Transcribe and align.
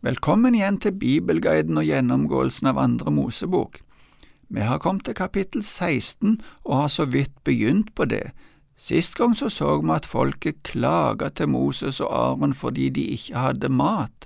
Velkommen 0.00 0.54
igjen 0.56 0.78
til 0.80 0.94
Bibelguiden 0.96 1.76
og 1.76 1.84
gjennomgåelsen 1.84 2.70
av 2.70 2.78
Andre 2.80 3.10
Mosebok. 3.12 3.82
Vi 4.48 4.62
har 4.64 4.78
kommet 4.80 5.04
til 5.04 5.14
kapittel 5.14 5.60
16 5.60 6.38
og 6.64 6.76
har 6.76 6.86
så 6.88 7.04
vidt 7.04 7.34
begynt 7.44 7.90
på 7.94 8.06
det. 8.08 8.30
Sist 8.80 9.18
gang 9.18 9.34
så 9.36 9.50
så 9.52 9.74
vi 9.82 9.90
at 9.92 10.06
folket 10.08 10.62
klaga 10.64 11.28
til 11.28 11.50
Moses 11.52 12.00
og 12.00 12.14
Aron 12.16 12.54
fordi 12.56 12.88
de 12.88 13.04
ikke 13.12 13.36
hadde 13.36 13.68
mat, 13.68 14.24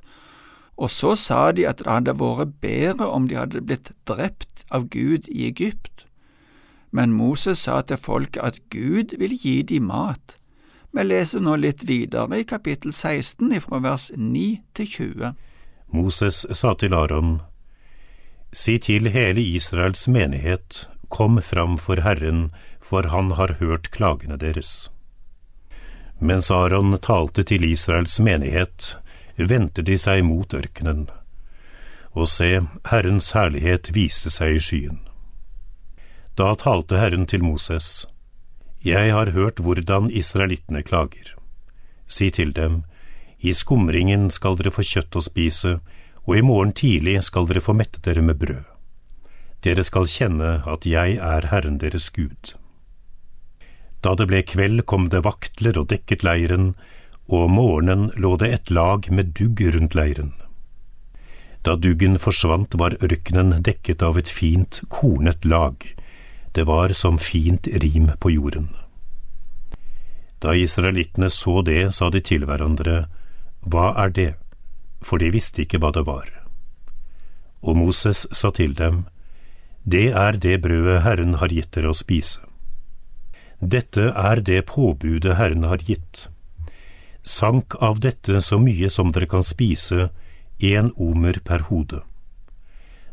og 0.77 0.91
så 0.95 1.17
sa 1.19 1.51
de 1.51 1.67
at 1.67 1.83
det 1.83 1.91
hadde 1.91 2.15
vært 2.21 2.53
bedre 2.63 3.09
om 3.11 3.27
de 3.27 3.35
hadde 3.35 3.63
blitt 3.67 3.91
drept 4.07 4.63
av 4.71 4.87
Gud 4.95 5.27
i 5.27 5.49
Egypt. 5.49 6.07
Men 6.93 7.13
Moses 7.13 7.59
sa 7.67 7.81
til 7.83 7.99
folket 7.99 8.47
at 8.47 8.61
Gud 8.71 9.19
vil 9.19 9.35
gi 9.35 9.63
dem 9.63 9.91
mat. 9.91 10.37
Vi 10.95 11.03
leser 11.03 11.43
nå 11.43 11.57
litt 11.59 11.83
videre 11.89 12.39
i 12.39 12.47
kapittel 12.47 12.93
16 12.93 13.51
fra 13.67 13.83
vers 13.83 14.13
9 14.15 14.63
til 14.75 14.87
20. 14.87 15.35
Moses 15.95 16.47
sa 16.51 16.75
til 16.75 16.95
Aron, 16.95 17.37
Si 18.53 18.79
til 18.79 19.07
hele 19.15 19.41
Israels 19.41 20.09
menighet, 20.09 20.89
kom 21.09 21.39
fram 21.43 21.77
for 21.79 22.03
Herren, 22.03 22.49
for 22.83 23.07
han 23.13 23.31
har 23.39 23.57
hørt 23.61 23.91
klagene 23.95 24.37
deres. 24.37 24.91
Mens 26.19 26.51
Aron 26.51 26.97
talte 26.99 27.45
til 27.47 27.65
Israels 27.65 28.19
menighet, 28.21 28.97
vendte 29.39 29.83
de 29.87 29.95
seg 29.99 30.25
mot 30.27 30.55
ørkenen, 30.55 31.05
og 32.11 32.27
se, 32.31 32.49
Herrens 32.91 33.31
herlighet 33.35 33.93
viste 33.95 34.33
seg 34.35 34.57
i 34.57 34.63
skyen. 34.63 34.99
Da 36.35 36.57
talte 36.59 36.99
Herren 36.99 37.27
til 37.27 37.43
Moses, 37.43 38.07
Jeg 38.85 39.13
har 39.15 39.31
hørt 39.31 39.63
hvordan 39.63 40.11
israelittene 40.11 40.83
klager. 40.83 41.37
Si 42.07 42.31
til 42.31 42.53
dem, 42.53 42.83
i 43.45 43.53
skumringen 43.53 44.31
skal 44.33 44.57
dere 44.57 44.73
få 44.73 44.83
kjøtt 44.89 45.19
å 45.21 45.23
spise, 45.25 45.79
og 46.25 46.39
i 46.39 46.45
morgen 46.45 46.73
tidlig 46.73 47.19
skal 47.27 47.49
dere 47.51 47.61
få 47.65 47.75
mette 47.77 48.01
dere 48.05 48.23
med 48.25 48.41
brød. 48.41 48.65
Dere 49.65 49.85
skal 49.85 50.09
kjenne 50.09 50.59
at 50.69 50.87
jeg 50.89 51.19
er 51.21 51.49
Herren 51.51 51.77
deres 51.81 52.11
Gud. 52.13 52.55
Da 54.05 54.13
det 54.17 54.29
ble 54.29 54.43
kveld, 54.45 54.85
kom 54.89 55.09
det 55.13 55.25
vaktler 55.25 55.79
og 55.81 55.89
dekket 55.93 56.25
leiren, 56.25 56.73
og 57.29 57.47
om 57.47 57.55
morgenen 57.57 58.11
lå 58.21 58.35
det 58.41 58.51
et 58.53 58.73
lag 58.73 59.09
med 59.09 59.33
dugg 59.37 59.61
rundt 59.77 59.97
leiren. 59.97 60.35
Da 61.65 61.77
duggen 61.81 62.19
forsvant, 62.21 62.77
var 62.77 62.97
ørkenen 63.01 63.63
dekket 63.65 64.05
av 64.05 64.21
et 64.21 64.29
fint, 64.29 64.83
kornet 64.93 65.45
lag. 65.49 65.81
Det 66.53 66.67
var 66.69 66.93
som 66.93 67.17
fint 67.17 67.69
rim 67.81 68.11
på 68.21 68.35
jorden. 68.35 68.69
Da 70.45 70.53
israelittene 70.53 71.31
så 71.33 71.63
det, 71.65 71.95
sa 71.97 72.11
de 72.13 72.21
til 72.21 72.45
hverandre, 72.45 73.07
hva 73.65 73.93
er 74.05 74.11
det? 74.13 74.33
For 75.05 75.21
de 75.21 75.31
visste 75.33 75.65
ikke 75.65 75.81
hva 75.81 75.93
det 75.93 76.05
var. 76.07 76.29
Og 77.65 77.77
Moses 77.77 78.27
sa 78.33 78.51
til 78.51 78.75
dem, 78.75 79.05
Det 79.85 80.13
er 80.13 80.33
det 80.33 80.61
brødet 80.63 81.03
Herren 81.03 81.35
har 81.35 81.49
gitt 81.49 81.73
dere 81.73 81.93
å 81.93 81.97
spise. 81.97 82.41
Dette 83.61 84.13
er 84.17 84.41
det 84.41 84.67
påbudet 84.67 85.37
Herren 85.37 85.65
har 85.65 85.79
gitt. 85.79 86.29
Sank 87.23 87.75
av 87.81 88.01
dette 88.01 88.41
så 88.41 88.59
mye 88.59 88.91
som 88.91 89.13
dere 89.13 89.27
kan 89.27 89.45
spise, 89.45 90.11
én 90.61 90.91
omer 90.97 91.41
per 91.45 91.69
hode. 91.69 92.03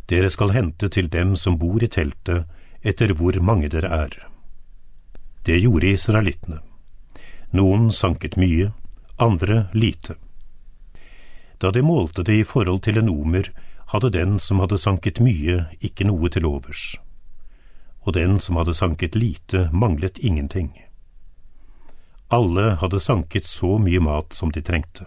Dere 0.07 0.29
skal 0.29 0.51
hente 0.51 0.89
til 0.89 1.07
dem 1.07 1.35
som 1.35 1.57
bor 1.57 1.83
i 1.83 1.87
teltet, 1.87 2.47
etter 2.83 3.13
hvor 3.15 3.37
mange 3.39 3.69
dere 3.69 3.87
er. 3.87 4.17
Det 5.43 5.59
gjorde 5.59 5.93
israelittene. 5.95 6.59
Noen 7.51 7.91
sanket 7.91 8.35
mye, 8.39 8.71
andre 9.19 9.69
lite. 9.73 10.17
Da 11.61 11.71
de 11.71 11.81
målte 11.81 12.23
det 12.23 12.39
i 12.39 12.43
forhold 12.43 12.81
til 12.81 12.97
en 12.97 13.09
omer, 13.09 13.51
hadde 13.93 14.09
den 14.09 14.39
som 14.39 14.59
hadde 14.63 14.79
sanket 14.81 15.19
mye, 15.21 15.65
ikke 15.79 16.07
noe 16.07 16.29
til 16.31 16.47
overs, 16.47 16.95
og 18.01 18.15
den 18.15 18.39
som 18.39 18.57
hadde 18.57 18.73
sanket 18.73 19.15
lite, 19.15 19.67
manglet 19.73 20.17
ingenting. 20.19 20.71
Alle 22.31 22.77
hadde 22.81 22.99
sanket 22.99 23.47
så 23.47 23.75
mye 23.77 23.99
mat 23.99 24.33
som 24.33 24.51
de 24.51 24.61
trengte. 24.63 25.05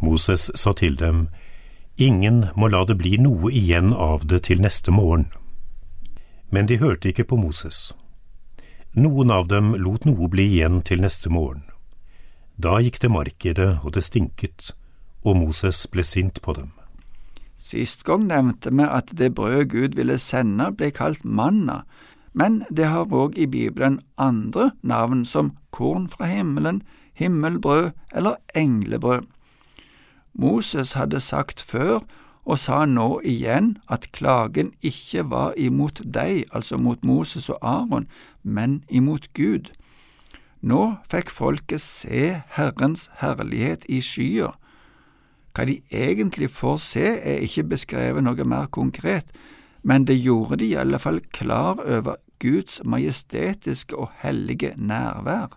Moses 0.00 0.50
sa 0.54 0.72
til 0.72 0.96
dem, 0.96 1.28
Ingen 2.00 2.46
må 2.56 2.70
la 2.72 2.84
det 2.88 2.96
bli 2.96 3.18
noe 3.20 3.50
igjen 3.52 3.92
av 3.92 4.22
det 4.24 4.44
til 4.46 4.62
neste 4.64 4.94
morgen. 4.94 5.26
Men 6.48 6.70
de 6.70 6.78
hørte 6.80 7.10
ikke 7.10 7.26
på 7.28 7.36
Moses. 7.36 7.90
Noen 8.96 9.30
av 9.30 9.50
dem 9.50 9.74
lot 9.76 10.06
noe 10.08 10.30
bli 10.32 10.46
igjen 10.54 10.80
til 10.86 11.02
neste 11.04 11.28
morgen. 11.28 11.66
Da 12.60 12.76
gikk 12.82 12.98
det 13.00 13.08
mark 13.08 13.44
i 13.46 13.54
det, 13.56 13.78
og 13.84 13.94
det 13.96 14.02
stinket, 14.04 14.74
og 15.24 15.38
Moses 15.38 15.86
ble 15.88 16.04
sint 16.04 16.42
på 16.44 16.52
dem. 16.58 16.72
Sist 17.60 18.04
gang 18.04 18.26
nevnte 18.28 18.72
vi 18.72 18.84
at 18.84 19.12
det 19.16 19.34
brødet 19.38 19.70
Gud 19.72 19.96
ville 19.96 20.18
sende, 20.20 20.66
ble 20.76 20.90
kalt 20.92 21.24
manna, 21.24 21.82
men 22.32 22.62
det 22.68 22.90
har 22.92 23.08
òg 23.16 23.38
i 23.40 23.46
Bibelen 23.48 24.00
andre 24.18 24.70
navn 24.82 25.24
som 25.24 25.54
korn 25.70 26.08
fra 26.12 26.28
himmelen, 26.28 26.82
himmelbrød 27.14 27.90
eller 28.12 28.36
englebrød. 28.54 29.24
Moses 30.32 30.92
hadde 30.92 31.20
sagt 31.20 31.60
før, 31.60 32.00
og 32.44 32.58
sa 32.58 32.84
nå 32.84 33.20
igjen, 33.24 33.76
at 33.88 34.12
klagen 34.12 34.72
ikke 34.82 35.24
var 35.30 35.56
imot 35.56 36.00
deg, 36.04 36.44
altså 36.52 36.76
mot 36.76 37.04
Moses 37.04 37.48
og 37.48 37.58
Aron, 37.62 38.08
men 38.42 38.82
imot 38.88 39.32
Gud. 39.34 39.72
Nå 40.60 40.80
fikk 41.08 41.30
folket 41.32 41.80
se 41.80 42.42
Herrens 42.56 43.08
herlighet 43.22 43.86
i 43.88 44.00
skya. 44.04 44.52
Hva 45.56 45.64
de 45.66 45.80
egentlig 45.90 46.50
får 46.52 46.76
se, 46.84 47.06
er 47.16 47.44
ikke 47.46 47.70
beskrevet 47.72 48.24
noe 48.24 48.44
mer 48.46 48.68
konkret, 48.70 49.32
men 49.82 50.04
det 50.04 50.20
gjorde 50.20 50.60
de 50.60 50.70
i 50.70 50.78
alle 50.78 51.00
fall 51.00 51.22
klar 51.32 51.80
over 51.80 52.20
Guds 52.40 52.80
majestetiske 52.84 53.96
og 53.96 54.12
hellige 54.20 54.74
nærvær. 54.76 55.56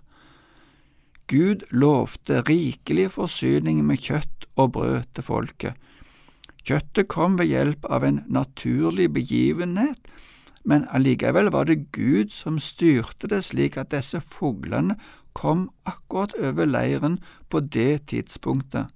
Gud 1.28 1.63
lovte 1.72 2.42
rikelig 2.47 3.12
forsyning 3.16 3.84
med 3.86 4.02
kjøtt 4.03 4.47
og 4.56 4.74
brød 4.75 5.08
til 5.16 5.28
folket. 5.28 5.80
Kjøttet 6.63 7.09
kom 7.12 7.38
ved 7.40 7.52
hjelp 7.52 7.88
av 7.92 8.06
en 8.08 8.22
naturlig 8.31 9.09
begivenhet 9.16 10.00
men 10.63 10.88
allikevel 10.96 11.51
var 11.51 11.68
det 11.68 11.91
Gud 11.91 12.31
som 12.31 12.59
styrte 12.59 13.28
det 13.28 13.44
slik 13.44 13.78
at 13.78 13.91
disse 13.91 14.22
fuglene 14.22 14.96
kom 15.34 15.69
akkurat 15.90 16.34
over 16.40 16.66
leiren 16.69 17.19
på 17.50 17.59
det 17.59 18.06
tidspunktet. 18.13 18.88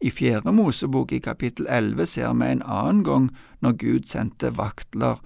I 0.00 0.10
Fjerde 0.10 0.52
Mosebok 0.52 1.12
i 1.12 1.20
kapittel 1.20 1.66
elleve 1.68 2.06
ser 2.08 2.32
vi 2.32 2.48
en 2.48 2.62
annen 2.64 3.02
gang 3.04 3.28
når 3.60 3.76
Gud 3.82 4.06
sendte 4.08 4.52
vaktler, 4.56 5.18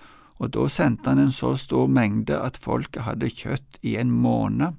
og 0.43 0.51
da 0.57 0.67
sendte 0.69 1.13
han 1.13 1.21
en 1.23 1.35
så 1.35 1.55
stor 1.57 1.87
mengde 1.87 2.35
at 2.35 2.59
folket 2.59 3.07
hadde 3.07 3.31
kjøtt 3.31 3.79
i 3.83 3.95
en 4.01 4.11
måned. 4.11 4.75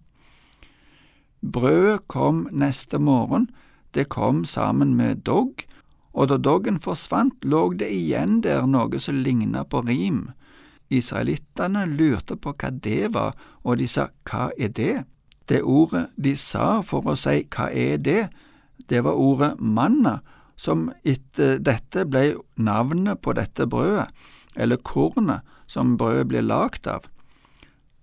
Brødet 1.39 2.07
kom 2.11 2.47
neste 2.51 2.99
morgen, 2.99 3.47
det 3.93 4.09
kom 4.09 4.43
sammen 4.45 4.95
med 4.95 5.23
dogg, 5.23 5.63
og 6.11 6.27
da 6.31 6.37
doggen 6.37 6.79
forsvant, 6.83 7.43
lå 7.43 7.69
det 7.79 7.91
igjen 7.91 8.41
der 8.43 8.65
noe 8.67 8.99
som 8.99 9.21
lignet 9.23 9.69
på 9.71 9.83
rim. 9.87 10.31
Israelittene 10.89 11.85
lurte 11.89 12.35
på 12.37 12.53
hva 12.53 12.69
det 12.69 13.13
var, 13.13 13.35
og 13.63 13.79
de 13.79 13.87
sa 13.87 14.09
Hva 14.23 14.51
er 14.57 14.69
det? 14.69 15.05
Det 15.49 15.61
ordet 15.61 16.07
de 16.17 16.35
sa 16.35 16.81
for 16.81 17.05
å 17.05 17.15
si 17.19 17.43
Hva 17.49 17.69
er 17.73 17.97
det? 17.97 18.29
det 18.89 19.03
var 19.03 19.11
ordet 19.11 19.59
manna, 19.59 20.19
som 20.55 20.91
etter 21.03 21.59
dette 21.59 22.05
ble 22.07 22.35
navnet 22.55 23.21
på 23.21 23.33
dette 23.35 23.67
brødet, 23.67 24.07
eller 24.55 24.79
kornet 24.79 25.43
som 25.67 25.97
brødet 25.99 26.29
ble 26.31 26.43
lagd 26.45 26.87
av. 26.87 27.07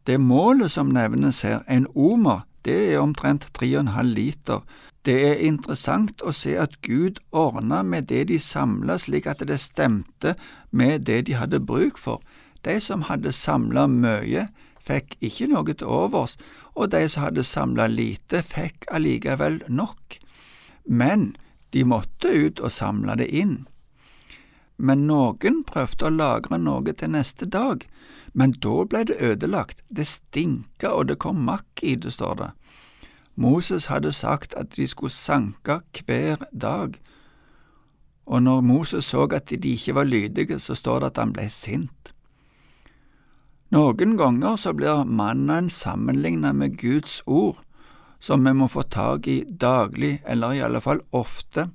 Det 0.07 0.19
målet 0.21 0.73
som 0.75 0.91
nevnes 0.93 1.43
her, 1.47 1.63
en 1.69 1.87
omer, 1.95 2.43
det 2.67 2.93
er 2.93 3.01
omtrent 3.01 3.49
tre 3.55 3.71
og 3.77 3.87
en 3.87 3.95
halv 3.97 4.15
liter. 4.19 4.61
Det 5.07 5.15
er 5.31 5.47
interessant 5.47 6.23
å 6.23 6.35
se 6.35 6.55
at 6.59 6.77
Gud 6.83 7.19
ordna 7.31 7.83
med 7.83 8.11
det 8.11 8.29
de 8.31 8.39
samla 8.39 8.99
slik 9.03 9.27
at 9.27 9.43
det 9.47 9.59
stemte 9.63 10.37
med 10.71 11.07
det 11.09 11.25
de 11.27 11.39
hadde 11.39 11.63
bruk 11.63 11.99
for. 11.99 12.21
De 12.63 12.79
som 12.81 13.07
hadde 13.09 13.33
samla 13.35 13.87
mye, 13.91 14.47
fikk 14.83 15.17
ikke 15.21 15.49
noe 15.51 15.75
til 15.75 15.91
overs, 15.91 16.37
og 16.75 16.91
de 16.95 17.05
som 17.09 17.27
hadde 17.27 17.45
samla 17.47 17.89
lite, 17.91 18.43
fikk 18.43 18.87
allikevel 18.91 19.63
nok. 19.69 20.19
Men 20.87 21.33
de 21.73 21.85
måtte 21.85 22.31
ut 22.31 22.61
og 22.61 22.73
samle 22.73 23.17
det 23.21 23.29
inn. 23.31 23.61
Men 24.77 25.07
noen 25.07 25.63
prøvde 25.69 26.09
å 26.09 26.15
lagre 26.15 26.59
noe 26.59 26.95
til 26.97 27.13
neste 27.15 27.47
dag, 27.47 27.85
men 28.33 28.55
da 28.65 28.83
ble 28.89 29.05
det 29.11 29.21
ødelagt, 29.21 29.83
det 29.91 30.09
stinka 30.09 30.91
og 30.97 31.11
det 31.11 31.21
kom 31.23 31.45
makk 31.47 31.83
i 31.85 31.95
det, 31.97 32.15
står 32.17 32.39
det. 32.41 32.51
Moses 33.35 33.87
hadde 33.93 34.13
sagt 34.13 34.57
at 34.59 34.75
de 34.77 34.87
skulle 34.89 35.13
sanke 35.13 35.81
hver 36.07 36.43
dag, 36.53 36.99
og 38.27 38.43
når 38.43 38.61
Moses 38.65 39.05
så 39.13 39.27
at 39.35 39.51
de 39.51 39.77
ikke 39.77 39.95
var 39.95 40.09
lydige, 40.09 40.59
så 40.59 40.75
står 40.75 41.01
det 41.01 41.13
at 41.13 41.23
han 41.23 41.33
ble 41.37 41.49
sint. 41.51 42.12
Noen 43.73 44.19
ganger 44.21 44.59
så 44.61 44.75
blir 44.77 45.07
mannen 45.09 45.71
sammenlignet 45.73 46.57
med 46.57 46.77
Guds 46.77 47.23
ord, 47.25 47.57
som 48.21 48.45
vi 48.45 48.53
må 48.53 48.69
få 48.69 48.85
tak 48.85 49.27
i 49.27 49.39
daglig, 49.49 50.19
eller 50.29 50.53
i 50.53 50.61
alle 50.61 50.83
fall 50.85 51.01
ofte. 51.17 51.71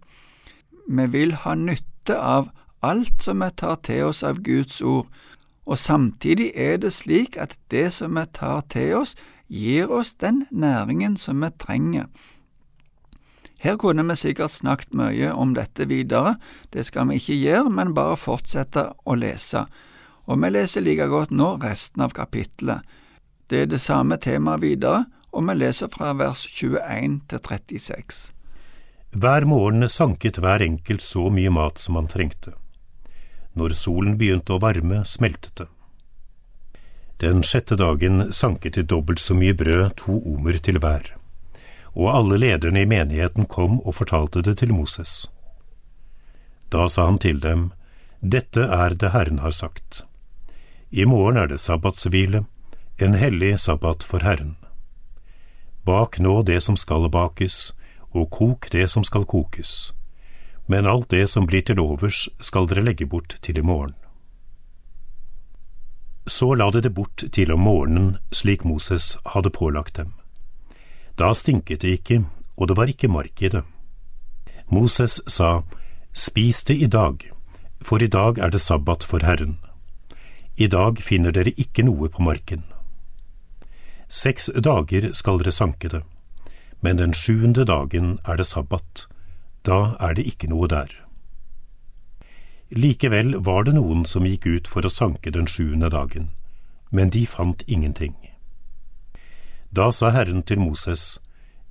Vi 0.85 1.07
vil 1.09 1.33
ha 1.41 1.55
nytte 1.57 2.19
av 2.21 2.51
alt 2.85 3.25
som 3.25 3.41
vi 3.41 3.49
tar 3.57 3.81
til 3.81 4.11
oss 4.11 4.21
av 4.23 4.43
Guds 4.45 4.77
ord, 4.81 5.09
og 5.65 5.81
samtidig 5.81 6.51
er 6.55 6.77
det 6.77 6.93
slik 6.93 7.35
at 7.41 7.57
det 7.73 7.89
som 7.97 8.13
vi 8.15 8.27
tar 8.29 8.61
til 8.69 9.01
oss, 9.01 9.17
gir 9.49 9.89
oss 9.89 10.13
den 10.13 10.45
næringen 10.51 11.17
som 11.17 11.41
vi 11.41 11.49
trenger. 11.59 12.05
Her 13.57 13.75
kunne 13.81 14.05
vi 14.05 14.15
sikkert 14.15 14.53
snakket 14.53 14.93
mye 14.93 15.33
om 15.33 15.57
dette 15.57 15.89
videre, 15.89 16.37
det 16.73 16.85
skal 16.85 17.09
vi 17.09 17.17
ikke 17.17 17.41
gjøre, 17.41 17.69
men 17.73 17.97
bare 17.97 18.21
fortsette 18.21 18.91
å 19.01 19.17
lese. 19.17 19.65
Og 20.27 20.41
vi 20.43 20.51
leser 20.51 20.83
like 20.83 21.07
godt 21.07 21.31
nå 21.31 21.55
resten 21.63 22.03
av 22.03 22.15
kapittelet. 22.15 22.83
Det 23.47 23.63
er 23.63 23.69
det 23.71 23.79
samme 23.79 24.17
temaet 24.19 24.63
videre, 24.63 25.05
og 25.31 25.47
vi 25.47 25.55
leser 25.55 25.91
fra 25.91 26.11
vers 26.19 26.43
21 26.51 27.21
til 27.31 27.39
36. 27.39 28.31
Hver 29.15 29.47
morgen 29.47 29.87
sanket 29.89 30.39
hver 30.43 30.61
enkelt 30.61 31.01
så 31.01 31.29
mye 31.31 31.51
mat 31.53 31.79
som 31.79 31.95
han 31.95 32.11
trengte. 32.11 32.53
Når 33.57 33.73
solen 33.73 34.17
begynte 34.19 34.57
å 34.57 34.61
varme, 34.61 35.05
smeltet 35.07 35.63
det. 35.63 35.69
Den 37.23 37.41
sjette 37.41 37.79
dagen 37.79 38.27
sanket 38.35 38.77
de 38.77 38.83
dobbelt 38.85 39.23
så 39.23 39.33
mye 39.33 39.55
brød, 39.57 39.95
to 40.03 40.19
omer 40.35 40.59
til 40.61 40.77
hver 40.83 41.15
og 41.97 42.13
alle 42.13 42.37
lederne 42.37 42.83
i 42.83 42.89
menigheten 42.89 43.47
kom 43.49 43.79
og 43.81 43.95
fortalte 43.97 44.43
det 44.45 44.59
til 44.61 44.73
Moses. 44.73 45.25
Da 46.69 46.85
sa 46.91 47.07
han 47.09 47.17
til 47.17 47.41
dem, 47.41 47.71
Dette 48.21 48.61
er 48.61 48.93
det 48.93 49.13
Herren 49.13 49.39
har 49.41 49.53
sagt. 49.53 50.03
I 50.89 51.05
morgen 51.05 51.37
er 51.37 51.47
det 51.51 51.59
sabbatshvile, 51.59 52.45
en 52.97 53.13
hellig 53.13 53.59
sabbat 53.59 54.03
for 54.07 54.23
Herren. 54.23 54.55
Bak 55.83 56.19
nå 56.19 56.41
det 56.47 56.61
som 56.63 56.77
skal 56.79 57.09
bakes, 57.11 57.73
og 58.15 58.29
kok 58.31 58.69
det 58.71 58.87
som 58.89 59.03
skal 59.03 59.25
kokes, 59.27 59.91
men 60.67 60.87
alt 60.87 61.11
det 61.11 61.27
som 61.29 61.47
blir 61.47 61.65
til 61.67 61.79
overs 61.83 62.29
skal 62.39 62.69
dere 62.71 62.85
legge 62.87 63.05
bort 63.05 63.35
til 63.41 63.59
i 63.59 63.65
morgen. 63.65 63.95
Så 66.27 66.53
la 66.55 66.69
de 66.71 66.81
det 66.81 66.93
bort 66.95 67.23
til 67.31 67.51
om 67.51 67.67
morgenen, 67.67 68.17
slik 68.31 68.63
Moses 68.63 69.17
hadde 69.35 69.51
pålagt 69.51 69.95
dem. 69.95 70.13
Da 71.19 71.33
stinket 71.33 71.81
det 71.81 71.99
ikke, 71.99 72.23
og 72.57 72.67
det 72.67 72.77
var 72.77 72.87
ikke 72.87 73.11
mark 73.11 73.41
i 73.41 73.51
det. 73.51 73.63
Moses 74.71 75.21
sa, 75.27 75.61
Spis 76.13 76.63
det 76.63 76.79
i 76.79 76.87
dag, 76.87 77.31
for 77.81 78.03
i 78.03 78.07
dag 78.07 78.39
er 78.39 78.49
det 78.49 78.61
sabbat 78.61 79.03
for 79.03 79.23
Herren. 79.23 79.59
I 80.57 80.67
dag 80.67 80.97
finner 81.05 81.33
dere 81.35 81.51
ikke 81.53 81.83
noe 81.85 82.09
på 82.09 82.23
marken. 82.25 82.63
Seks 84.09 84.49
dager 84.57 85.11
skal 85.13 85.37
dere 85.37 85.53
sanke 85.53 85.91
det, 85.91 86.01
men 86.81 86.97
den 86.97 87.13
sjuende 87.13 87.65
dagen 87.69 88.15
er 88.25 88.39
det 88.39 88.47
sabbat, 88.49 89.03
da 89.61 89.93
er 90.01 90.15
det 90.17 90.25
ikke 90.25 90.49
noe 90.49 90.69
der. 90.71 90.89
Likevel 92.73 93.37
var 93.45 93.67
det 93.67 93.75
noen 93.77 94.01
som 94.09 94.25
gikk 94.25 94.47
ut 94.47 94.71
for 94.71 94.81
å 94.81 94.91
sanke 94.91 95.31
den 95.31 95.45
sjuende 95.45 95.91
dagen, 95.93 96.31
men 96.89 97.13
de 97.13 97.27
fant 97.29 97.61
ingenting. 97.67 98.17
Da 99.69 99.91
sa 99.91 100.09
Herren 100.15 100.41
til 100.41 100.59
Moses, 100.59 101.19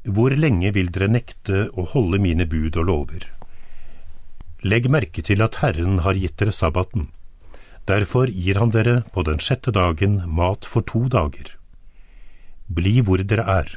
Hvor 0.06 0.30
lenge 0.30 0.70
vil 0.70 0.92
dere 0.94 1.08
nekte 1.10 1.66
å 1.74 1.82
holde 1.90 2.20
mine 2.22 2.46
bud 2.46 2.76
og 2.78 2.86
lover? 2.86 3.24
Legg 4.62 4.86
merke 4.86 5.22
til 5.22 5.42
at 5.42 5.58
Herren 5.58 6.04
har 6.06 6.14
gitt 6.14 6.38
dere 6.38 6.54
sabbaten. 6.54 7.08
Derfor 7.86 8.30
gir 8.30 8.58
han 8.58 8.72
dere 8.74 9.02
på 9.14 9.22
den 9.22 9.38
sjette 9.38 9.70
dagen 9.70 10.18
mat 10.26 10.66
for 10.66 10.82
to 10.82 11.06
dager. 11.12 11.52
Bli 12.66 12.98
hvor 13.00 13.22
dere 13.22 13.46
er. 13.46 13.72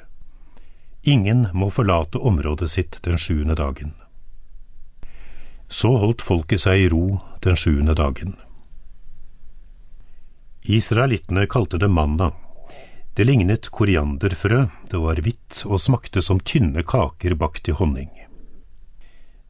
Ingen 1.05 1.47
må 1.53 1.69
forlate 1.69 2.17
området 2.17 2.69
sitt 2.73 2.99
den 3.05 3.17
sjuende 3.21 3.55
dagen. 3.55 3.93
Så 5.69 5.93
holdt 6.01 6.25
folket 6.25 6.65
seg 6.65 6.85
i 6.85 6.89
ro 6.89 7.19
den 7.45 7.55
sjuende 7.55 7.93
dagen. 7.93 8.35
Israelittene 10.65 11.45
kalte 11.47 11.77
det 11.77 11.89
manna 11.89 12.31
det 13.19 13.25
lignet 13.27 13.67
korianderfrø, 13.75 14.65
det 14.89 14.99
var 15.03 15.19
hvitt 15.19 15.65
og 15.67 15.81
smakte 15.83 16.21
som 16.23 16.37
tynne 16.39 16.85
kaker 16.87 17.33
bakt 17.35 17.67
i 17.67 17.73
honning. 17.75 18.07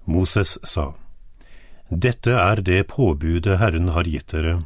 Moses 0.10 0.56
sa, 0.66 0.96
Dette 1.90 2.36
er 2.38 2.62
det 2.62 2.84
påbudet 2.92 3.58
Herren 3.58 3.90
har 3.96 4.06
gitt 4.06 4.30
dere. 4.30 4.60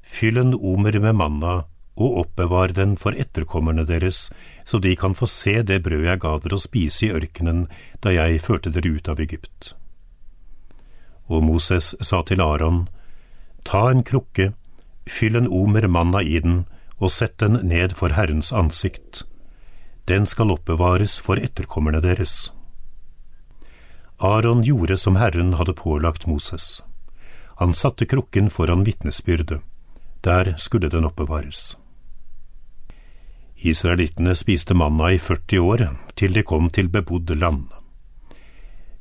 Fyll 0.00 0.38
en 0.40 0.54
omer 0.54 0.96
med 0.96 1.18
manna 1.20 1.56
og 1.98 2.16
oppbevar 2.22 2.72
den 2.72 2.96
for 2.96 3.12
etterkommerne 3.12 3.84
deres, 3.84 4.30
så 4.64 4.78
de 4.80 4.94
kan 4.96 5.14
få 5.18 5.26
se 5.28 5.60
det 5.62 5.82
brød 5.84 6.06
jeg 6.06 6.22
ga 6.24 6.36
dere 6.40 6.56
å 6.56 6.62
spise 6.62 7.06
i 7.06 7.12
ørkenen 7.12 7.66
da 8.00 8.14
jeg 8.14 8.40
førte 8.40 8.72
dere 8.72 8.94
ut 8.96 9.10
av 9.12 9.20
Egypt. 9.20 9.74
Og 11.28 11.44
Moses 11.44 11.92
sa 12.00 12.22
til 12.24 12.40
Aron, 12.40 12.86
Ta 13.64 13.90
en 13.90 14.00
krukke, 14.00 14.54
fyll 15.04 15.36
en 15.36 15.50
omer 15.52 15.88
manna 15.88 16.22
i 16.24 16.38
den, 16.40 16.64
og 16.96 17.12
sett 17.12 17.36
den 17.42 17.60
ned 17.68 17.92
for 17.98 18.16
Herrens 18.16 18.54
ansikt. 18.56 19.26
Den 20.08 20.24
skal 20.24 20.54
oppbevares 20.54 21.18
for 21.20 21.36
etterkommerne 21.36 22.00
deres. 22.00 22.48
Aron 24.18 24.62
gjorde 24.62 24.96
som 24.96 25.16
Herren 25.16 25.54
hadde 25.54 25.72
pålagt 25.72 26.26
Moses. 26.26 26.82
Han 27.56 27.74
satte 27.74 28.06
krukken 28.06 28.50
foran 28.50 28.84
vitnesbyrdet. 28.84 29.60
Der 30.20 30.54
skulle 30.56 30.88
den 30.88 31.04
oppbevares. 31.04 31.76
Israelittene 33.56 34.34
spiste 34.34 34.74
manna 34.74 35.12
i 35.12 35.18
40 35.18 35.58
år, 35.58 35.86
til 36.14 36.34
de 36.34 36.42
kom 36.42 36.70
til 36.70 36.88
bebodd 36.88 37.30
land. 37.30 37.68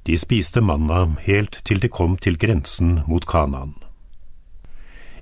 De 0.05 0.17
spiste 0.17 0.61
manna 0.61 1.05
helt 1.25 1.61
til 1.65 1.81
de 1.81 1.89
kom 1.89 2.17
til 2.17 2.37
grensen 2.37 3.01
mot 3.07 3.25
Kanaan. 3.25 3.73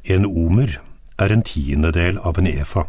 En 0.03 0.25
omer 0.25 0.81
er 1.17 1.31
en 1.31 1.43
tiendedel 1.43 2.19
av 2.19 2.37
en 2.39 2.47
efa. 2.47 2.83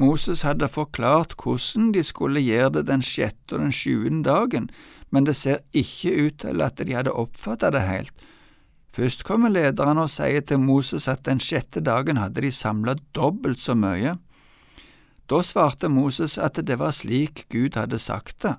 Moses 0.00 0.46
hadde 0.46 0.70
forklart 0.72 1.34
hvordan 1.42 1.90
de 1.92 2.02
skulle 2.06 2.40
gjøre 2.40 2.78
det 2.78 2.86
den 2.88 3.02
sjette 3.04 3.56
og 3.56 3.66
den 3.66 3.74
sjuende 3.74 4.24
dagen, 4.24 4.70
men 5.12 5.26
det 5.26 5.36
ser 5.36 5.60
ikke 5.76 6.14
ut 6.26 6.38
til 6.46 6.62
at 6.64 6.80
de 6.80 6.96
hadde 6.96 7.12
oppfattet 7.12 7.74
det 7.76 7.84
helt. 7.84 8.14
Først 8.96 9.22
kommer 9.28 9.52
lederen 9.52 10.00
og 10.02 10.10
sier 10.10 10.42
til 10.42 10.62
Moses 10.62 11.06
at 11.10 11.22
den 11.28 11.42
sjette 11.42 11.82
dagen 11.84 12.18
hadde 12.18 12.42
de 12.42 12.50
samlet 12.54 13.02
dobbelt 13.14 13.60
så 13.60 13.76
mye. 13.78 14.16
Da 15.30 15.42
svarte 15.46 15.90
Moses 15.92 16.38
at 16.42 16.58
det 16.66 16.80
var 16.80 16.96
slik 16.96 17.44
Gud 17.52 17.76
hadde 17.78 18.00
sagt 18.02 18.40
det. 18.42 18.56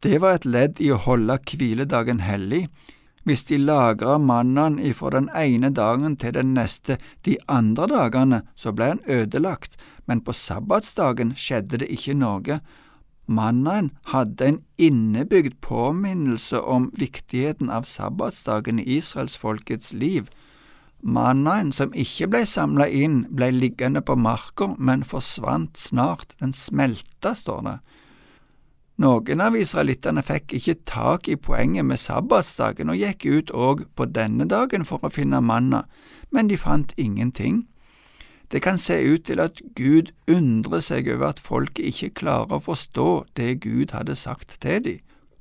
Det 0.00 0.22
var 0.22 0.38
et 0.38 0.48
ledd 0.48 0.80
i 0.80 0.88
å 0.94 1.02
holde 1.04 1.36
hviledagen 1.44 2.22
hellig, 2.24 2.68
hvis 3.24 3.44
de 3.48 3.58
lagra 3.60 4.18
mannen 4.18 4.78
ifra 4.78 5.10
den 5.12 5.28
ene 5.36 5.70
dagen 5.76 6.16
til 6.16 6.34
den 6.34 6.54
neste 6.56 6.96
de 7.26 7.36
andre 7.48 7.86
dagene, 7.90 8.42
så 8.56 8.72
ble 8.72 8.94
han 8.94 9.02
ødelagt, 9.06 9.76
men 10.06 10.22
på 10.24 10.32
sabbatsdagen 10.32 11.34
skjedde 11.36 11.82
det 11.82 11.90
ikke 11.92 12.16
noe. 12.16 12.60
Mannen 13.30 13.92
hadde 14.10 14.46
en 14.46 14.60
innebygd 14.80 15.60
påminnelse 15.62 16.58
om 16.60 16.88
viktigheten 16.98 17.70
av 17.70 17.86
sabbatsdagen 17.86 18.80
i 18.82 18.96
israelsfolkets 18.96 19.92
liv. 19.92 20.26
Mannaen 21.00 21.70
som 21.72 21.94
ikke 21.96 22.26
ble 22.32 22.42
samla 22.48 22.88
inn, 22.88 23.22
ble 23.30 23.52
liggende 23.54 24.02
på 24.02 24.16
marka, 24.18 24.74
men 24.76 25.04
forsvant 25.06 25.78
snart, 25.78 26.34
den 26.40 26.52
smelta, 26.52 27.36
står 27.36 27.62
det. 27.68 27.76
Noen 29.00 29.40
av 29.40 29.54
israelittene 29.56 30.20
fikk 30.20 30.52
ikke 30.58 30.74
tak 30.84 31.28
i 31.32 31.38
poenget 31.40 31.86
med 31.88 31.96
sabbatsdagen 32.02 32.90
og 32.92 33.00
gikk 33.00 33.24
ut 33.24 33.52
òg 33.56 33.86
på 33.96 34.04
denne 34.12 34.44
dagen 34.44 34.84
for 34.84 35.00
å 35.00 35.12
finne 35.14 35.40
manna, 35.40 35.86
men 36.28 36.50
de 36.50 36.58
fant 36.60 36.92
ingenting. 37.00 37.62
Det 38.52 38.60
kan 38.60 38.76
se 38.76 38.98
ut 39.00 39.24
til 39.24 39.40
at 39.40 39.62
Gud 39.78 40.10
undrer 40.28 40.82
seg 40.84 41.08
over 41.14 41.30
at 41.30 41.40
folket 41.40 41.86
ikke 41.94 42.10
klarer 42.20 42.58
å 42.58 42.64
forstå 42.66 43.06
det 43.40 43.62
Gud 43.64 43.94
hadde 43.96 44.18
sagt 44.20 44.58
til 44.60 44.82
dem. 44.84 44.98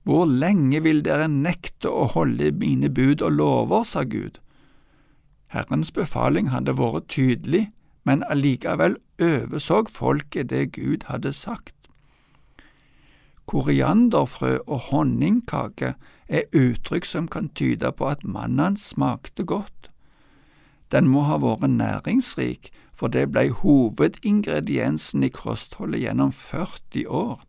Hvor 0.08 0.24
lenge 0.30 0.80
vil 0.86 1.01
dere 1.04 1.28
nekte 1.28 1.92
å 1.92 2.06
holde 2.13 2.54
mine 2.56 2.88
bud 2.88 3.20
og 3.25 3.36
lover, 3.36 3.84
sa 3.84 4.06
Gud. 4.08 4.39
Herrens 5.51 5.92
befaling 5.92 6.48
hadde 6.54 6.78
vært 6.80 7.10
tydelig, 7.12 7.68
men 8.08 8.24
allikevel 8.30 8.96
overså 9.20 9.84
folket 9.92 10.50
det 10.54 10.72
Gud 10.80 11.10
hadde 11.12 11.34
sagt. 11.36 11.78
Korianderfrø 13.50 14.60
og 14.68 14.79
honningkake 14.91 15.96
er 16.29 16.50
uttrykk 16.53 17.08
som 17.10 17.27
kan 17.27 17.50
tyde 17.58 17.89
på 17.98 18.06
at 18.12 18.22
mannen 18.24 18.77
smakte 18.77 19.44
godt. 19.44 19.89
Den 20.94 21.10
må 21.10 21.24
ha 21.25 21.39
vært 21.41 21.65
næringsrik, 21.70 22.70
for 22.94 23.10
det 23.10 23.32
ble 23.34 23.48
hovedingrediensen 23.62 25.25
i 25.25 25.32
kostholdet 25.34 26.03
gjennom 26.03 26.34
40 26.36 27.08
år. 27.10 27.41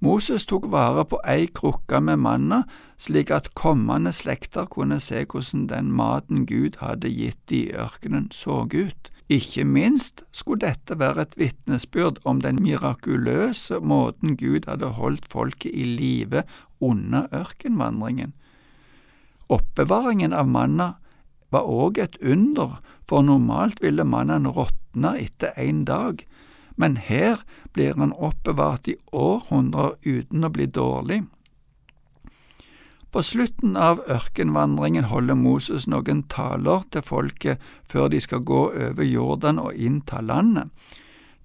Moses 0.00 0.46
tok 0.48 0.70
vare 0.72 1.04
på 1.04 1.18
ei 1.28 1.44
krukke 1.52 1.98
med 2.00 2.22
manna, 2.24 2.62
slik 2.96 3.30
at 3.36 3.50
kommende 3.58 4.14
slekter 4.16 4.64
kunne 4.72 4.96
se 5.00 5.26
hvordan 5.28 5.66
den 5.68 5.90
maten 5.92 6.46
Gud 6.48 6.78
hadde 6.80 7.10
gitt 7.12 7.52
i 7.52 7.66
ørkenen, 7.76 8.30
så 8.32 8.64
ut. 8.64 9.10
Ikke 9.30 9.62
minst 9.62 10.24
skulle 10.32 10.64
dette 10.64 10.96
være 10.98 11.26
et 11.26 11.36
vitnesbyrd 11.38 12.18
om 12.24 12.40
den 12.40 12.62
mirakuløse 12.64 13.78
måten 13.84 14.34
Gud 14.40 14.66
hadde 14.66 14.96
holdt 14.96 15.28
folket 15.30 15.70
i 15.70 15.84
live 15.84 16.42
under 16.80 17.28
ørkenvandringen. 17.36 18.32
Oppbevaringen 19.52 20.32
av 20.32 20.48
manna 20.48 20.94
var 21.52 21.68
òg 21.68 22.00
et 22.00 22.16
under, 22.22 22.80
for 23.06 23.22
normalt 23.26 23.82
ville 23.84 24.06
mannen 24.06 24.48
råtne 24.48 25.12
etter 25.20 25.52
én 25.60 25.84
dag, 25.84 26.24
men 26.80 26.96
her 26.96 27.42
blir 27.76 27.98
han 28.00 28.14
oppbevart 28.16 28.88
i 28.88 28.96
århundrer 29.12 29.98
uten 30.06 30.46
å 30.46 30.52
bli 30.54 30.66
dårlig. 30.66 31.20
På 33.10 33.22
slutten 33.26 33.76
av 33.76 34.00
ørkenvandringen 34.06 35.08
holder 35.10 35.38
Moses 35.38 35.88
noen 35.90 36.22
taler 36.30 36.84
til 36.94 37.02
folket 37.02 37.70
før 37.90 38.08
de 38.12 38.20
skal 38.22 38.46
gå 38.46 38.62
over 38.70 39.06
Jordan 39.06 39.58
og 39.58 39.74
innta 39.74 40.22
landet. 40.22 40.70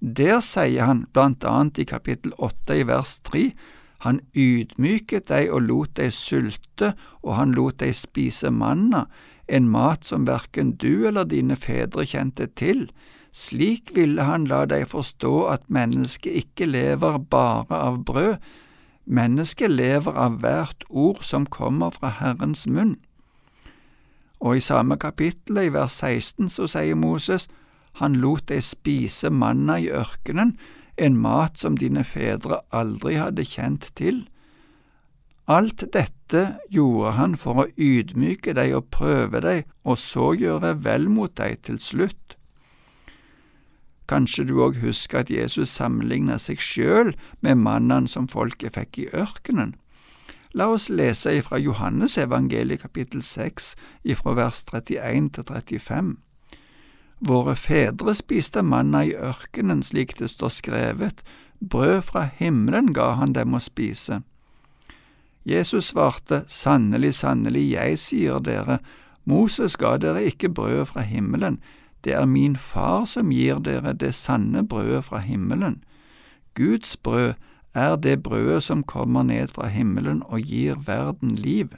Der 0.00 0.38
sier 0.44 0.86
han 0.86 1.06
blant 1.12 1.44
annet 1.44 1.80
i 1.82 1.88
kapittel 1.88 2.36
åtte 2.38 2.76
i 2.78 2.86
vers 2.86 3.18
tre 3.26 3.50
han 4.04 4.20
ydmyket 4.36 5.30
deg 5.30 5.50
og 5.54 5.64
lot 5.66 5.96
deg 5.98 6.12
sulte, 6.14 6.92
og 7.24 7.36
han 7.38 7.54
lot 7.56 7.80
deg 7.80 7.96
spise 7.96 8.52
manna, 8.52 9.06
en 9.46 9.68
mat 9.70 10.04
som 10.04 10.26
verken 10.28 10.74
du 10.76 11.06
eller 11.08 11.28
dine 11.30 11.56
fedre 11.56 12.04
kjente 12.06 12.48
til. 12.58 12.88
Slik 13.36 13.90
ville 13.92 14.24
han 14.24 14.46
la 14.48 14.62
deg 14.64 14.86
forstå 14.88 15.32
at 15.52 15.66
mennesket 15.68 16.38
ikke 16.40 16.68
lever 16.70 17.18
bare 17.20 17.80
av 17.88 17.98
brød, 18.08 18.38
mennesket 19.04 19.74
lever 19.74 20.16
av 20.16 20.38
hvert 20.40 20.86
ord 20.88 21.20
som 21.20 21.44
kommer 21.44 21.92
fra 21.92 22.14
Herrens 22.16 22.64
munn. 22.66 22.96
Og 24.40 24.56
i 24.56 24.64
samme 24.64 24.96
kapittel, 24.96 25.60
i 25.60 25.72
vers 25.74 25.98
16, 26.00 26.48
så 26.48 26.68
sier 26.70 26.96
Moses, 26.96 27.44
han 28.00 28.16
lot 28.24 28.48
deg 28.48 28.64
spise 28.64 29.28
manna 29.28 29.76
i 29.84 29.90
ørkenen, 29.92 30.56
en 30.96 31.20
mat 31.20 31.60
som 31.60 31.76
dine 31.76 32.04
fedre 32.08 32.62
aldri 32.72 33.18
hadde 33.20 33.44
kjent 33.44 33.90
til. 34.00 34.24
Alt 35.46 35.84
dette 35.92 36.42
gjorde 36.72 37.12
han 37.20 37.36
for 37.38 37.62
å 37.62 37.68
ydmyke 37.76 38.56
deg 38.56 38.72
og 38.80 38.88
prøve 38.96 39.44
deg, 39.44 39.68
og 39.84 40.00
så 40.00 40.32
gjøre 40.34 40.72
vel 40.88 41.06
mot 41.12 41.36
deg 41.36 41.60
til 41.68 41.78
slutt. 41.80 42.25
Kanskje 44.06 44.44
du 44.46 44.60
òg 44.62 44.78
husker 44.82 45.24
at 45.24 45.30
Jesus 45.30 45.72
sammenlignet 45.74 46.44
seg 46.44 46.62
sjøl 46.62 47.14
med 47.42 47.58
mannen 47.58 48.06
som 48.06 48.28
folket 48.30 48.76
fikk 48.78 49.00
i 49.02 49.08
ørkenen. 49.14 49.74
La 50.56 50.68
oss 50.72 50.86
lese 50.88 51.34
ifra 51.36 51.58
Johannes 51.58 52.16
evangeliet 52.18 52.86
kapittel 52.86 53.22
6, 53.22 53.74
ifra 54.04 54.36
vers 54.38 54.62
31 54.64 55.32
til 55.36 55.44
35. 55.50 56.14
Våre 57.20 57.56
fedre 57.56 58.14
spiste 58.14 58.62
manna 58.62 59.02
i 59.04 59.12
ørkenen 59.16 59.82
slik 59.82 60.14
det 60.18 60.30
står 60.30 60.54
skrevet, 60.54 61.22
brød 61.60 62.02
fra 62.08 62.28
himmelen 62.38 62.92
ga 62.96 63.14
han 63.20 63.34
dem 63.36 63.56
å 63.56 63.60
spise. 63.60 64.22
Jesus 65.46 65.92
svarte, 65.92 66.44
Sannelig, 66.48 67.14
sannelig, 67.20 67.70
jeg 67.72 67.98
sier 67.98 68.40
dere, 68.42 68.80
Moses 69.24 69.76
ga 69.76 69.96
dere 69.98 70.24
ikke 70.26 70.50
brød 70.50 70.86
fra 70.92 71.04
himmelen, 71.06 71.60
det 72.06 72.14
er 72.14 72.26
min 72.30 72.54
far 72.54 73.02
som 73.10 73.32
gir 73.34 73.58
dere 73.58 73.90
det 73.98 74.12
sanne 74.14 74.62
brødet 74.62 75.08
fra 75.08 75.18
himmelen. 75.18 75.80
Guds 76.54 76.94
brød 76.96 77.32
er 77.74 77.96
det 77.96 78.22
brødet 78.22 78.62
som 78.62 78.84
kommer 78.86 79.26
ned 79.26 79.50
fra 79.50 79.66
himmelen 79.66 80.22
og 80.22 80.46
gir 80.46 80.78
verden 80.86 81.34
liv. 81.34 81.74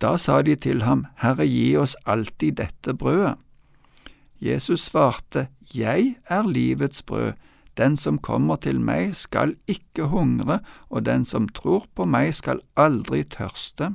Da 0.00 0.18
sa 0.20 0.42
de 0.42 0.54
til 0.54 0.82
ham, 0.84 1.06
Herre, 1.16 1.46
gi 1.48 1.76
oss 1.80 1.96
alltid 2.04 2.60
dette 2.60 2.92
brødet. 2.92 3.38
Jesus 4.40 4.84
svarte, 4.84 5.48
Jeg 5.74 6.16
er 6.28 6.42
livets 6.44 7.02
brød, 7.02 7.32
den 7.76 7.96
som 7.96 8.18
kommer 8.18 8.60
til 8.60 8.80
meg 8.80 9.16
skal 9.16 9.56
ikke 9.66 10.12
hungre, 10.12 10.60
og 10.90 11.06
den 11.06 11.24
som 11.24 11.48
tror 11.48 11.86
på 11.94 12.04
meg 12.04 12.34
skal 12.34 12.60
aldri 12.76 13.24
tørste. 13.24 13.94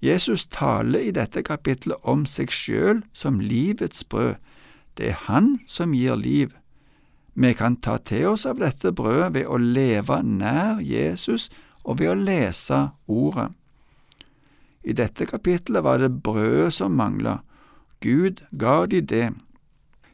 Jesus 0.00 0.46
taler 0.46 1.08
i 1.08 1.14
dette 1.14 1.42
kapittelet 1.42 1.98
om 2.06 2.22
seg 2.26 2.52
sjøl 2.54 3.02
som 3.12 3.40
livets 3.42 4.04
brød, 4.04 4.36
det 4.98 5.12
er 5.12 5.20
Han 5.26 5.58
som 5.66 5.94
gir 5.94 6.16
liv. 6.18 6.54
Vi 7.34 7.52
kan 7.54 7.76
ta 7.76 7.98
til 7.98 8.32
oss 8.32 8.46
av 8.46 8.58
dette 8.58 8.90
brødet 8.92 9.34
ved 9.34 9.46
å 9.46 9.58
leve 9.62 10.22
nær 10.22 10.80
Jesus 10.82 11.48
og 11.84 12.00
ved 12.00 12.10
å 12.10 12.18
lese 12.18 12.80
Ordet. 13.06 13.52
I 14.82 14.94
dette 14.94 15.26
kapittelet 15.26 15.84
var 15.84 15.98
det 16.02 16.22
brødet 16.22 16.74
som 16.74 16.96
mangla, 16.98 17.42
Gud 18.00 18.42
ga 18.50 18.86
de 18.86 19.00
det. 19.00 19.30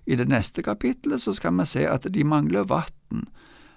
I 0.07 0.17
det 0.17 0.29
neste 0.29 0.63
kapittelet 0.65 1.21
så 1.21 1.33
skal 1.33 1.57
vi 1.57 1.67
se 1.69 1.85
at 1.89 2.09
de 2.13 2.25
mangler 2.25 2.69
vann, 2.69 3.25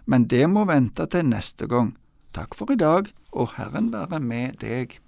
men 0.06 0.28
det 0.28 0.48
må 0.50 0.66
vente 0.68 1.08
til 1.12 1.28
neste 1.28 1.68
gang. 1.68 1.94
Takk 2.36 2.56
for 2.56 2.72
i 2.72 2.80
dag, 2.80 3.12
og 3.32 3.56
Herren 3.56 3.92
være 3.94 4.20
med 4.20 4.60
deg. 4.64 5.00